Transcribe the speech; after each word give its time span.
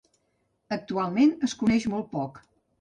Actualment, 0.77 1.37
es 1.51 1.55
coneix 1.63 1.89
molt 1.95 2.13
poc. 2.19 2.45